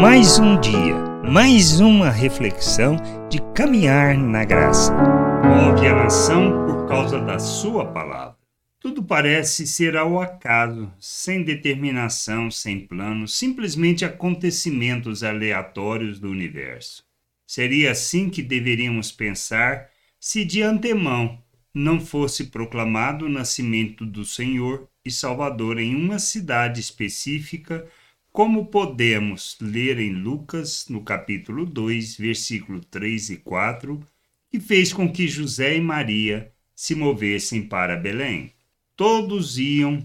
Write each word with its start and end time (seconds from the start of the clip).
Mais 0.00 0.40
um 0.40 0.60
dia, 0.60 0.96
mais 1.30 1.80
uma 1.80 2.10
reflexão 2.10 2.96
de 3.30 3.40
caminhar 3.54 4.18
na 4.18 4.44
graça. 4.44 4.92
Move 4.92 5.86
a 5.86 5.94
nação 5.94 6.66
por 6.66 6.88
causa 6.88 7.20
da 7.20 7.38
sua 7.38 7.86
palavra. 7.86 8.36
Tudo 8.80 9.04
parece 9.04 9.66
ser 9.66 9.96
ao 9.96 10.20
acaso, 10.20 10.92
sem 10.98 11.44
determinação, 11.44 12.50
sem 12.50 12.80
plano, 12.80 13.28
simplesmente 13.28 14.04
acontecimentos 14.04 15.22
aleatórios 15.22 16.18
do 16.18 16.28
universo. 16.28 17.04
Seria 17.46 17.92
assim 17.92 18.28
que 18.28 18.42
deveríamos 18.42 19.12
pensar 19.12 19.88
se 20.18 20.44
de 20.44 20.60
antemão 20.60 21.38
não 21.72 22.00
fosse 22.00 22.46
proclamado 22.46 23.26
o 23.26 23.28
nascimento 23.28 24.04
do 24.04 24.24
Senhor 24.24 24.88
e 25.04 25.10
Salvador 25.10 25.78
em 25.78 25.94
uma 25.94 26.18
cidade 26.18 26.80
específica, 26.80 27.86
como 28.34 28.66
podemos 28.66 29.56
ler 29.60 30.00
em 30.00 30.10
Lucas, 30.10 30.86
no 30.88 31.04
capítulo 31.04 31.64
2, 31.64 32.16
versículo 32.16 32.80
3 32.80 33.30
e 33.30 33.36
4, 33.36 34.04
que 34.50 34.58
fez 34.58 34.92
com 34.92 35.08
que 35.08 35.28
José 35.28 35.76
e 35.76 35.80
Maria 35.80 36.52
se 36.74 36.96
movessem 36.96 37.62
para 37.62 37.94
Belém. 37.94 38.52
Todos 38.96 39.56
iam 39.56 40.04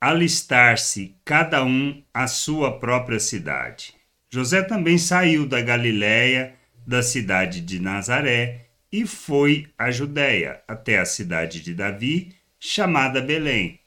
alistar-se, 0.00 1.16
cada 1.22 1.62
um 1.62 2.02
à 2.14 2.26
sua 2.26 2.78
própria 2.78 3.20
cidade. 3.20 3.92
José 4.30 4.62
também 4.62 4.96
saiu 4.96 5.46
da 5.46 5.60
Galiléia, 5.60 6.54
da 6.86 7.02
cidade 7.02 7.60
de 7.60 7.78
Nazaré, 7.78 8.68
e 8.90 9.06
foi 9.06 9.66
à 9.76 9.90
Judéia, 9.90 10.62
até 10.66 10.98
a 10.98 11.04
cidade 11.04 11.60
de 11.60 11.74
Davi, 11.74 12.34
chamada 12.58 13.20
Belém, 13.20 13.78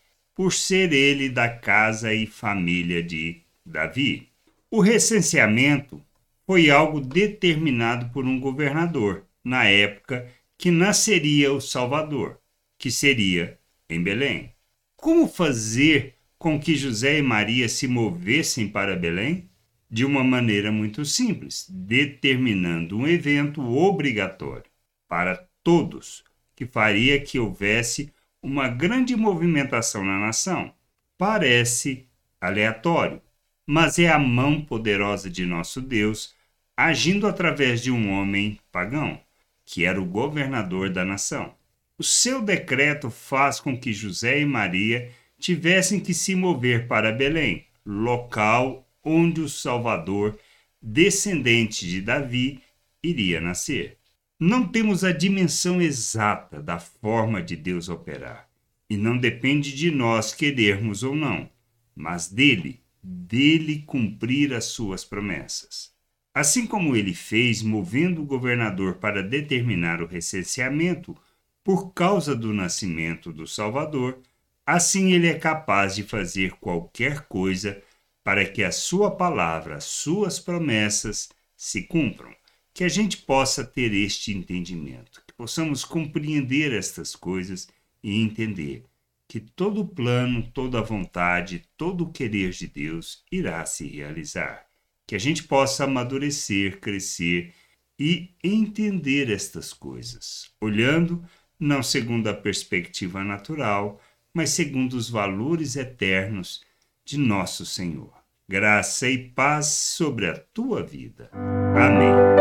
por 0.41 0.51
ser 0.51 0.91
ele 0.91 1.29
da 1.29 1.47
casa 1.47 2.11
e 2.15 2.25
família 2.25 3.03
de 3.03 3.43
Davi. 3.63 4.27
O 4.71 4.81
recenseamento 4.81 6.01
foi 6.47 6.71
algo 6.71 6.99
determinado 6.99 8.09
por 8.09 8.25
um 8.25 8.39
governador, 8.39 9.23
na 9.43 9.65
época 9.65 10.27
que 10.57 10.71
nasceria 10.71 11.53
o 11.53 11.61
Salvador, 11.61 12.39
que 12.75 12.89
seria 12.89 13.59
em 13.87 14.01
Belém. 14.01 14.51
Como 14.95 15.27
fazer 15.27 16.15
com 16.39 16.59
que 16.59 16.75
José 16.75 17.19
e 17.19 17.21
Maria 17.21 17.69
se 17.69 17.87
movessem 17.87 18.67
para 18.67 18.95
Belém? 18.95 19.47
De 19.87 20.03
uma 20.03 20.23
maneira 20.23 20.71
muito 20.71 21.05
simples, 21.05 21.67
determinando 21.69 22.97
um 22.97 23.07
evento 23.07 23.61
obrigatório 23.61 24.65
para 25.07 25.47
todos, 25.63 26.23
que 26.55 26.65
faria 26.65 27.21
que 27.21 27.37
houvesse 27.37 28.11
uma 28.41 28.67
grande 28.67 29.15
movimentação 29.15 30.03
na 30.03 30.17
nação. 30.17 30.73
Parece 31.17 32.07
aleatório, 32.39 33.21
mas 33.65 33.99
é 33.99 34.09
a 34.09 34.17
mão 34.17 34.61
poderosa 34.61 35.29
de 35.29 35.45
nosso 35.45 35.79
Deus 35.79 36.33
agindo 36.75 37.27
através 37.27 37.81
de 37.81 37.91
um 37.91 38.11
homem 38.11 38.59
pagão, 38.71 39.19
que 39.63 39.85
era 39.85 40.01
o 40.01 40.05
governador 40.05 40.89
da 40.89 41.05
nação. 41.05 41.53
O 41.97 42.03
seu 42.03 42.41
decreto 42.41 43.11
faz 43.11 43.59
com 43.59 43.77
que 43.77 43.93
José 43.93 44.39
e 44.39 44.45
Maria 44.45 45.11
tivessem 45.39 45.99
que 45.99 46.13
se 46.13 46.33
mover 46.33 46.87
para 46.87 47.11
Belém, 47.11 47.65
local 47.85 48.87
onde 49.03 49.41
o 49.41 49.49
Salvador, 49.49 50.39
descendente 50.81 51.87
de 51.87 52.01
Davi, 52.01 52.59
iria 53.03 53.39
nascer 53.39 54.00
não 54.43 54.67
temos 54.67 55.03
a 55.03 55.11
dimensão 55.11 55.79
exata 55.79 56.63
da 56.63 56.79
forma 56.79 57.43
de 57.43 57.55
Deus 57.55 57.89
operar. 57.89 58.49
E 58.89 58.97
não 58.97 59.15
depende 59.15 59.71
de 59.71 59.91
nós 59.91 60.33
querermos 60.33 61.03
ou 61.03 61.15
não, 61.15 61.47
mas 61.95 62.27
dele, 62.27 62.81
dele 63.03 63.83
cumprir 63.85 64.51
as 64.55 64.65
suas 64.65 65.05
promessas. 65.05 65.91
Assim 66.33 66.65
como 66.65 66.95
ele 66.95 67.13
fez, 67.13 67.61
movendo 67.61 68.23
o 68.23 68.25
governador 68.25 68.95
para 68.95 69.21
determinar 69.21 70.01
o 70.01 70.07
recenseamento 70.07 71.15
por 71.63 71.93
causa 71.93 72.35
do 72.35 72.51
nascimento 72.51 73.31
do 73.31 73.45
Salvador, 73.45 74.17
assim 74.65 75.11
ele 75.11 75.27
é 75.27 75.37
capaz 75.37 75.93
de 75.93 76.01
fazer 76.01 76.53
qualquer 76.53 77.27
coisa 77.27 77.79
para 78.23 78.43
que 78.43 78.63
a 78.63 78.71
sua 78.71 79.11
palavra, 79.11 79.75
as 79.75 79.83
suas 79.83 80.39
promessas 80.39 81.29
se 81.55 81.83
cumpram 81.83 82.40
que 82.73 82.83
a 82.83 82.89
gente 82.89 83.17
possa 83.17 83.63
ter 83.63 83.93
este 83.93 84.31
entendimento, 84.31 85.23
que 85.27 85.33
possamos 85.33 85.83
compreender 85.83 86.73
estas 86.73 87.15
coisas 87.15 87.67
e 88.03 88.21
entender 88.21 88.85
que 89.27 89.39
todo 89.39 89.85
plano, 89.85 90.49
toda 90.53 90.81
vontade, 90.81 91.63
todo 91.77 92.03
o 92.03 92.11
querer 92.11 92.51
de 92.51 92.67
Deus 92.67 93.23
irá 93.31 93.65
se 93.65 93.87
realizar. 93.87 94.65
Que 95.07 95.15
a 95.15 95.19
gente 95.19 95.43
possa 95.43 95.85
amadurecer, 95.85 96.79
crescer 96.79 97.53
e 97.97 98.31
entender 98.43 99.29
estas 99.31 99.71
coisas, 99.71 100.51
olhando 100.59 101.23
não 101.57 101.83
segundo 101.83 102.27
a 102.27 102.33
perspectiva 102.33 103.23
natural, 103.23 104.01
mas 104.33 104.49
segundo 104.49 104.93
os 104.93 105.09
valores 105.09 105.75
eternos 105.75 106.61
de 107.05 107.17
nosso 107.17 107.65
Senhor. 107.65 108.11
Graça 108.49 109.07
e 109.07 109.29
paz 109.29 109.67
sobre 109.67 110.27
a 110.27 110.37
tua 110.37 110.83
vida. 110.83 111.29
Amém. 111.31 112.40